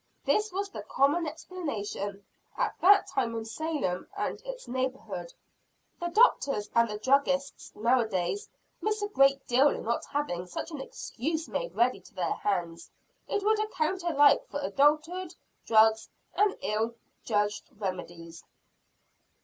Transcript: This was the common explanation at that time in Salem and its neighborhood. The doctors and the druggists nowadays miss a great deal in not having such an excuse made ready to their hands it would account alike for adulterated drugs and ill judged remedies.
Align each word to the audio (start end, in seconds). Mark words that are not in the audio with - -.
This 0.25 0.51
was 0.51 0.69
the 0.71 0.81
common 0.81 1.27
explanation 1.27 2.25
at 2.57 2.73
that 2.81 3.05
time 3.05 3.35
in 3.35 3.45
Salem 3.45 4.09
and 4.17 4.41
its 4.43 4.67
neighborhood. 4.67 5.31
The 5.99 6.07
doctors 6.07 6.71
and 6.73 6.89
the 6.89 6.97
druggists 6.97 7.71
nowadays 7.75 8.49
miss 8.81 9.03
a 9.03 9.07
great 9.09 9.45
deal 9.47 9.69
in 9.69 9.83
not 9.83 10.03
having 10.05 10.47
such 10.47 10.71
an 10.71 10.81
excuse 10.81 11.47
made 11.47 11.75
ready 11.75 11.99
to 12.01 12.15
their 12.15 12.33
hands 12.33 12.89
it 13.27 13.43
would 13.43 13.63
account 13.63 14.01
alike 14.01 14.41
for 14.49 14.59
adulterated 14.61 15.35
drugs 15.67 16.09
and 16.33 16.57
ill 16.63 16.95
judged 17.23 17.69
remedies. 17.77 18.43